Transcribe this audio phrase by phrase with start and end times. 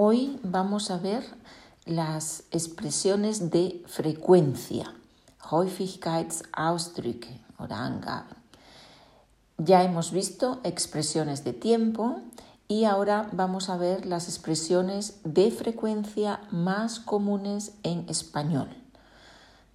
[0.00, 1.24] Hoy vamos a ver
[1.84, 4.94] las expresiones de frecuencia,
[5.50, 8.36] Häufigkeitsausdrücke oder Angaben.
[9.56, 12.20] Ya hemos visto expresiones de tiempo
[12.68, 18.68] y ahora vamos a ver las expresiones de frecuencia más comunes en español.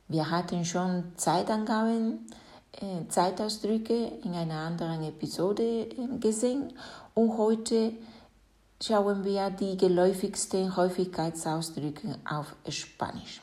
[0.07, 2.27] Wir hatten schon Zeitangaben,
[2.79, 6.71] äh, Zeitausdrücke in einer anderen Episode äh, gesehen
[7.13, 7.91] und heute
[8.85, 13.39] schauen wir die geläufigsten Häufigkeitsausdrücke auf Spanisch.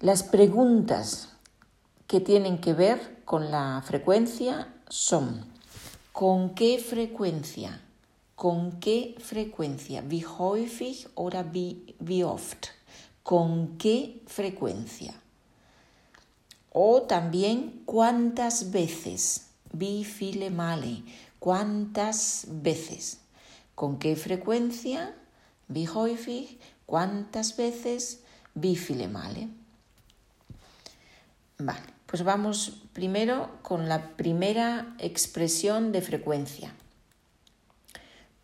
[0.00, 1.28] Las preguntas
[2.06, 5.44] que tienen que ver con la frecuencia son
[6.12, 7.78] ¿con qué frecuencia?
[8.36, 10.02] ¿Con qué frecuencia?
[10.08, 12.68] Wie häufig oder wie, oft?
[13.22, 15.12] ¿Con qué frecuencia?
[16.72, 19.48] O también cuántas veces?
[19.74, 21.02] Wie viele Male?
[21.38, 23.19] ¿Cuántas veces?
[23.80, 25.14] ¿Con qué frecuencia?
[25.68, 26.60] Wie häufig?
[26.84, 28.20] ¿Cuántas veces?
[28.52, 29.48] Wie viele Male?
[31.56, 36.74] Vale, pues vamos primero con la primera expresión de frecuencia.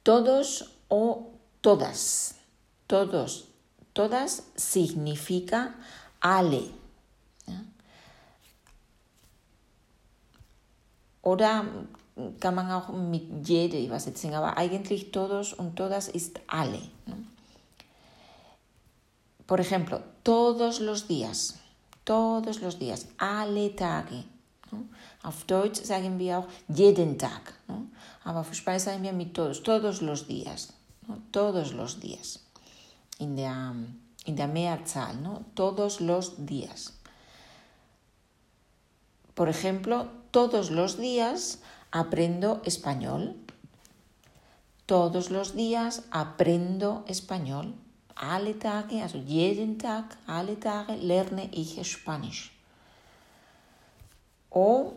[0.03, 2.37] Todos o todas.
[2.87, 3.49] Todos,
[3.93, 5.75] todas significa
[6.19, 6.71] ale.
[11.21, 11.63] Oder
[12.41, 16.81] kann man auch mit jede übersetzen, aber eigentlich todos und todas ist alle.
[17.07, 17.17] ¿no?
[19.47, 21.59] Por ejemplo, todos los días,
[22.05, 24.25] todos los días, alle Tage.
[24.73, 24.85] ¿no?
[25.23, 27.87] Auf Deutsch sagen wir auch jeden Tag, ¿no?
[28.25, 30.73] aber auf Spanisch sagen wir mit todos, todos los días,
[31.33, 32.41] todos los días,
[33.19, 33.75] in der,
[34.25, 35.17] in der Mehrzahl,
[35.55, 36.95] todos los días.
[39.35, 41.59] Por ejemplo, todos los días
[41.99, 43.37] aprendo español.
[44.85, 47.75] Todos los días aprendo español.
[48.15, 52.53] Alle Tage, also jeden Tag, alle Tage lerne ich Spanisch.
[54.51, 54.95] O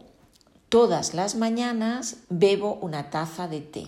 [0.69, 3.87] todas las mañanas bebo una taza de té.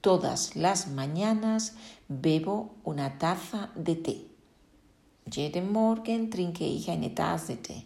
[0.00, 1.74] Todas las mañanas
[2.08, 4.28] bebo una taza de té.
[5.30, 7.84] Jeden Morgen trinke ich eine Tasse Tee.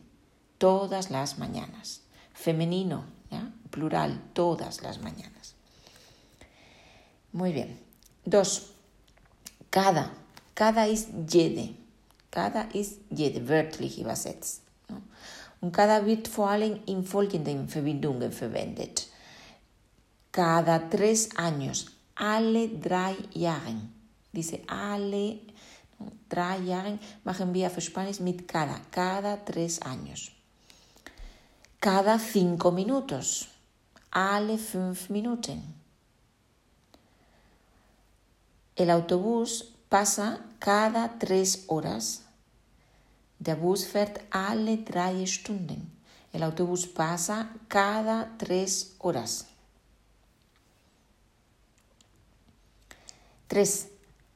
[0.58, 2.02] Todas las mañanas.
[2.34, 3.50] Femenino, ¿ya?
[3.70, 5.54] plural, todas las mañanas.
[7.32, 7.80] Muy bien.
[8.24, 8.72] Dos.
[9.70, 10.12] Cada.
[10.54, 11.74] Cada ist jede.
[12.30, 14.62] Cada ist jede, wörtlich übersetzt.
[15.60, 19.08] Und cada wird vor allem in folgenden Verbindungen verwendet.
[20.32, 23.92] Cada tres años, alle drei Jahren.
[24.32, 25.38] Dice alle
[26.28, 30.32] drei Jahren machen wir für Spanisch mit cada, cada tres años.
[31.82, 33.48] Cada cinco minutos,
[34.12, 35.60] alle fünf Minuten.
[38.76, 42.22] El autobús pasa cada tres horas.
[43.40, 45.90] Der Bus fährt alle drei Stunden.
[46.32, 49.48] El autobús pasa cada tres horas.
[53.48, 53.88] Tres.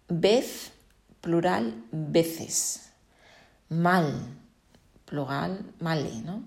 [0.09, 0.73] Vez,
[1.21, 2.91] plural, veces.
[3.69, 4.21] Mal,
[5.05, 6.43] plural, male, ¿no?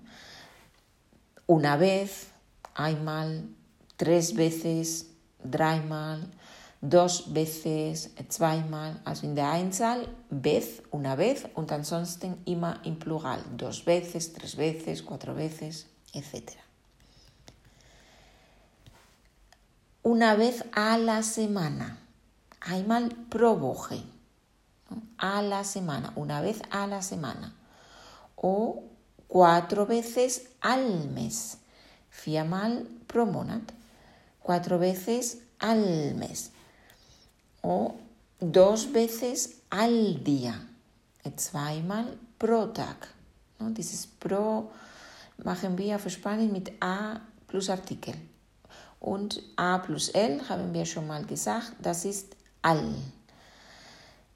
[1.50, 2.28] Una vez,
[2.76, 3.48] einmal,
[3.96, 5.06] tres veces,
[5.42, 6.30] dreimal,
[6.80, 13.42] dos veces, zweimal, also in der Einzahl, vez, una vez, und ansonsten immer im Plural,
[13.56, 16.52] dos veces, tres veces, cuatro veces, etc.
[20.02, 21.98] Una vez a la semana,
[22.60, 23.58] einmal pro
[25.18, 27.56] a la semana, una vez a la semana,
[28.36, 28.89] o
[29.30, 31.58] cuatro veces al mes,
[32.24, 33.62] viermal pro Monat,
[34.42, 36.50] cuatro veces al mes
[37.62, 37.94] o
[38.40, 40.66] dos veces al día,
[41.36, 43.06] zweimal pro Tag.
[43.60, 43.70] ¿no?
[43.70, 44.72] Dieses pro
[45.44, 48.14] machen wir für Spanisch mit A plus Artikel.
[48.98, 52.96] Und A plus L haben wir schon mal gesagt, das ist al.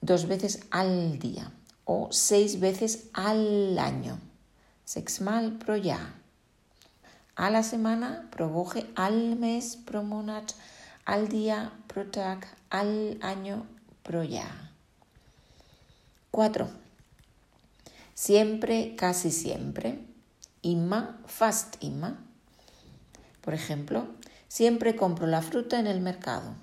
[0.01, 1.51] Dos veces al día
[1.83, 4.17] o seis veces al año.
[4.85, 6.13] Sexmal pro Jahr.
[7.35, 10.53] A la semana, pro Woche, al mes, pro Monat,
[11.05, 13.65] al día, pro Tag, al año,
[14.03, 14.69] pro Jahr.
[16.29, 16.69] Cuatro.
[18.13, 20.05] Siempre, casi siempre.
[20.61, 22.17] Immer, fast immer.
[23.41, 24.05] Por ejemplo,
[24.47, 26.53] siempre compro la fruta en el mercado.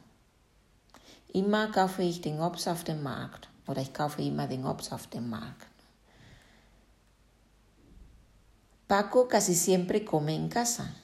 [1.35, 3.49] Immer kaufe ich den Obst auf dem Markt.
[3.67, 5.72] Oder ich kaufe immer den Obst auf dem Markt.
[8.93, 10.95] Paco casi siempre come en casa.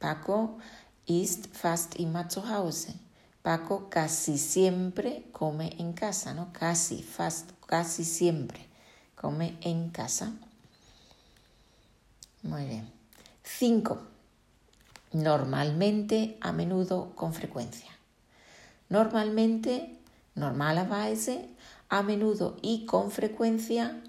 [0.00, 0.58] Paco
[1.06, 2.92] ist fast immer zu Hause.
[3.40, 6.52] Paco casi siempre come en casa, ¿no?
[6.52, 8.66] Casi, fast, casi siempre
[9.14, 10.32] come en casa.
[12.42, 12.90] Muy bien.
[13.44, 13.98] Cinco.
[15.12, 17.92] Normalmente, a menudo, con frecuencia.
[18.88, 20.00] Normalmente,
[20.34, 21.48] normalerweise,
[21.88, 24.02] a menudo y con frecuencia,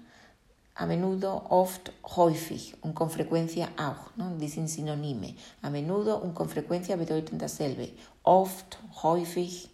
[0.78, 4.36] a menudo, oft, häufig und con frecuencia auch, ¿no?
[4.38, 5.34] dicen sinonime.
[5.60, 7.96] A menudo und con frecuencia dasselbe.
[8.22, 9.70] Oft, häufig.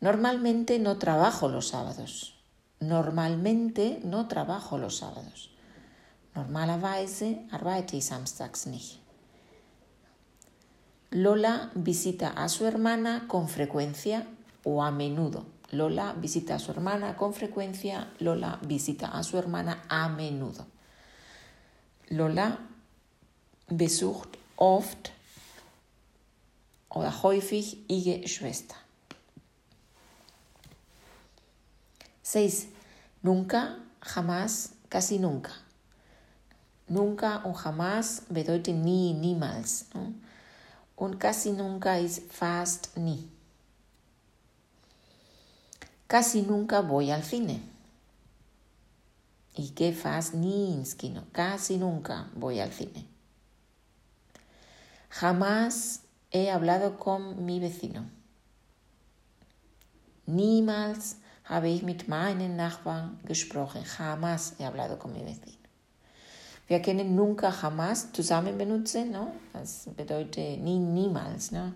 [0.00, 2.36] Normalmente no trabajo los sábados.
[2.78, 5.50] Normalmente no trabajo los sábados.
[6.36, 9.00] Normalerweise arbeite ich samstags nicht.
[11.10, 14.24] Lola visita a su hermana con frecuencia
[14.62, 15.46] o a menudo.
[15.72, 18.08] Lola visita a su hermana con frecuencia.
[18.18, 20.66] Lola visita a su hermana a menudo.
[22.08, 22.58] Lola
[23.68, 25.12] besucht oft
[26.88, 28.76] oder häufig ihre Schwester.
[32.22, 32.68] 6.
[33.22, 35.52] Nunca, jamás, casi nunca.
[36.88, 39.86] Nunca und jamás bedeuten nie, niemals.
[39.94, 40.14] ¿no?
[40.96, 43.28] Und casi nunca ist fast nie.
[46.10, 47.60] Casi nunca voy al cine.
[49.54, 51.22] Y que fast nie ins Kino.
[51.30, 53.06] Casi nunca voy al cine.
[55.08, 56.00] Jamás
[56.32, 58.06] he hablado con mi vecino.
[60.26, 63.84] Niemals habe ich mit meinen Nachbarn gesprochen.
[63.84, 65.68] Jamás he hablado con mi vecino.
[66.66, 69.32] Wir können nunca jamás zusammen benutzen, ¿no?
[69.52, 71.72] Das bedeutet nie, niemals, ¿no?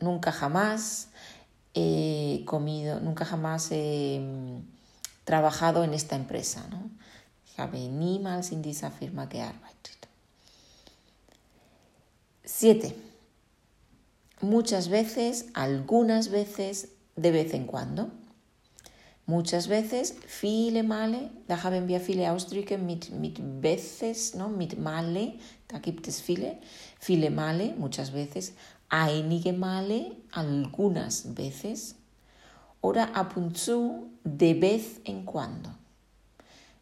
[0.00, 1.08] Nunca jamás
[1.74, 4.20] he comido, nunca jamás he
[5.24, 6.90] trabajado en esta empresa, ¿no?
[7.46, 10.08] Ich habe niemals in dieser Firma gearbeitet.
[12.44, 12.94] Siete.
[14.40, 18.10] Muchas veces, algunas veces, de vez en cuando.
[19.26, 24.48] Muchas veces, viele Male, da haben wir viele Ausdrücke mit, mit veces, ¿no?
[24.48, 25.34] mit Male,
[25.68, 26.58] da gibt es viele,
[26.98, 28.54] viele Male, muchas veces,
[28.90, 31.96] einige Male, algunas veces,
[32.82, 33.34] oder ab
[34.24, 35.70] de vez en cuando.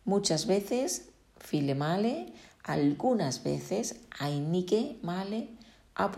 [0.04, 1.08] Muchas veces,
[1.38, 2.32] viele Male,
[2.64, 5.48] algunas veces, einige Male,
[5.94, 6.16] ab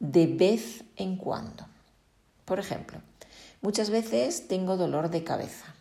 [0.00, 1.64] de vez en cuando.
[2.44, 3.00] Por ejemplo,
[3.64, 5.74] Muchas veces tengo dolor de cabeza.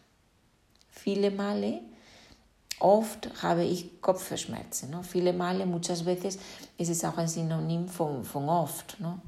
[1.03, 1.83] Viele Male,
[2.79, 4.91] oft habe ich Kopfschmerzen.
[4.91, 5.03] ¿no?
[5.03, 6.39] Viele Male, muchas veces,
[6.77, 8.99] es es auch ein Synonym von, von oft.
[8.99, 9.21] ¿no?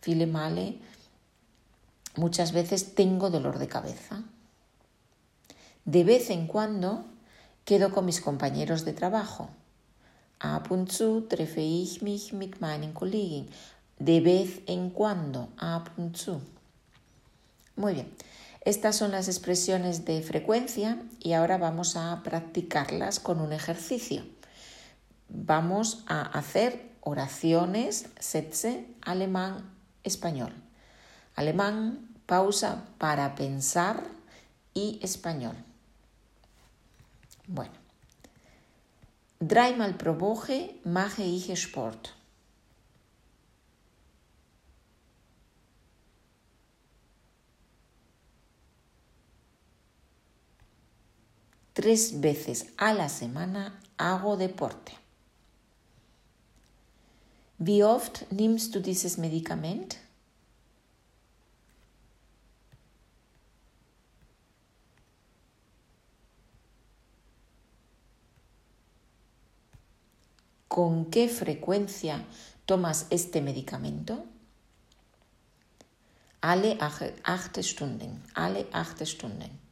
[0.00, 0.74] Viele Male,
[2.16, 4.22] muchas veces tengo dolor de cabeza.
[5.84, 7.04] De vez en cuando
[7.64, 9.48] quedo con mis compañeros de trabajo.
[10.38, 13.48] Ab und zu treffe ich mich mit meinen Kollegen.
[13.98, 16.40] De vez en cuando, ab und zu.
[17.76, 18.06] Muy bien,
[18.62, 24.24] estas son las expresiones de frecuencia y ahora vamos a practicarlas con un ejercicio.
[25.28, 29.70] Vamos a hacer oraciones, Sätze, alemán,
[30.04, 30.52] español.
[31.36, 34.04] Alemán, pausa para pensar
[34.74, 35.56] y español.
[37.46, 37.72] Bueno.
[39.40, 42.19] Dreimal pro Woche mache ich Sport.
[51.80, 54.92] Tres veces a la semana hago deporte.
[57.56, 59.96] Wie oft nimmst du dieses Medikament?
[70.68, 72.22] ¿Con qué frecuencia
[72.66, 74.26] tomas este medicamento?
[76.42, 78.22] Alle acht Stunden.
[78.34, 79.69] Alle acht Stunden.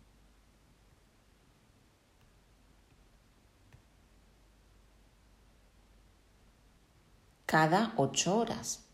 [7.49, 8.85] Cada ocho horas.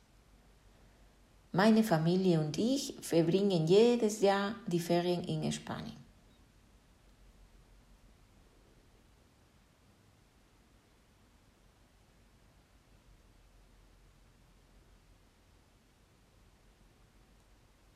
[1.51, 5.99] Meine Familie und ich verbringen jedes Jahr die Ferien in Spanien.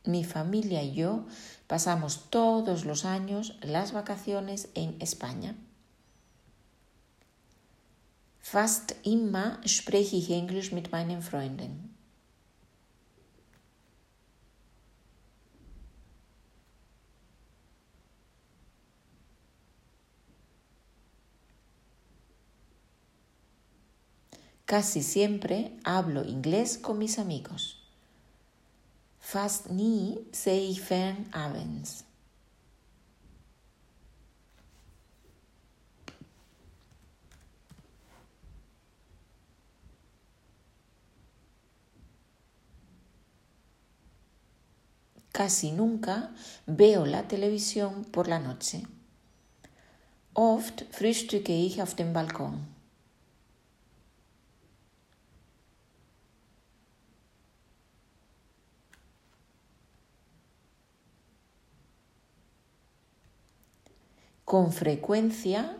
[0.04, 1.24] Mi familia y yo
[1.68, 5.54] pasamos todos los años las vacaciones en España.
[8.50, 11.94] Fast immer spreche ich Englisch mit meinen Freunden.
[24.64, 27.76] Casi siempre hablo inglés con mis amigos.
[29.20, 32.07] Fast nie sehe ich fern abends.
[45.38, 46.32] Casi nunca
[46.66, 48.82] veo la televisión por la noche.
[50.34, 52.66] Oft frühstücke ich auf dem Balkon.
[64.44, 65.76] Con frecuencia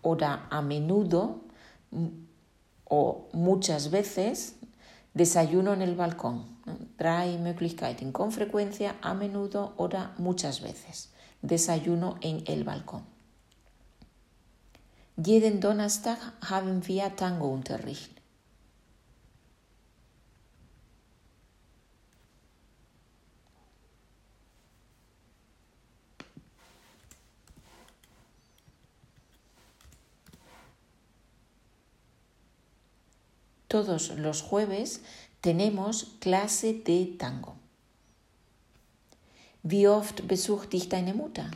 [0.00, 1.40] o a menudo
[2.84, 4.54] o muchas veces
[5.12, 6.54] desayuno en el balcón.
[6.96, 8.12] Drei Möglichkeiten.
[8.12, 11.10] Con frecuencia, a menudo oder muchas veces.
[11.42, 13.04] Desayuno en el balcón.
[15.16, 18.10] Jeden Donnerstag haben wir Tango-Unterricht.
[33.68, 35.00] Todos los jueves
[35.44, 37.54] tenemos clase de tango.
[39.62, 41.50] Wie oft besucht dich deine Mutter?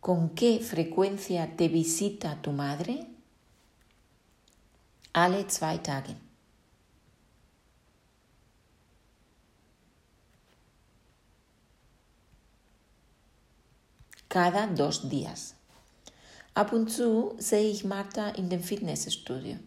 [0.00, 3.06] ¿Con qué frecuencia te visita tu madre?
[5.12, 6.31] Alle zwei Tage.
[14.32, 15.54] Cada dos días.
[16.54, 19.58] Ab und zu sehe ich Marta in dem Fitnessstudio.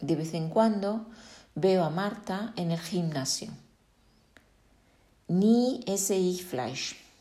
[0.00, 1.04] De vez en cuando
[1.54, 3.50] veo a Marta en el gimnasio.
[5.28, 7.11] Nie esse ich Fleisch.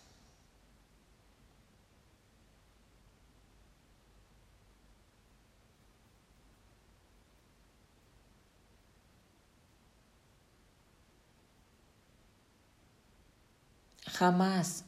[14.21, 14.83] Jamás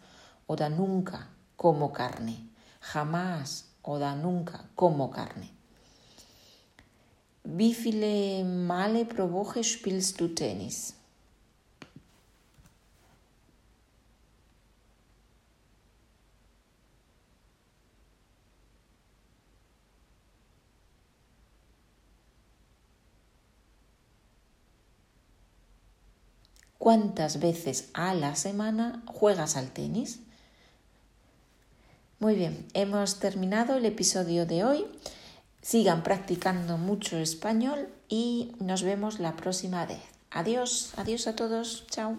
[0.45, 2.37] oder nunca como carne,
[2.93, 5.49] jamás oder nunca como carne.
[7.43, 10.93] Wie viele Male pro Woche spielst du Tennis?
[26.83, 30.19] ¿Cuántas veces a la semana juegas al tenis?
[32.19, 34.85] Muy bien, hemos terminado el episodio de hoy.
[35.61, 40.01] Sigan practicando mucho español y nos vemos la próxima vez.
[40.29, 42.17] Adiós, adiós a todos, chao.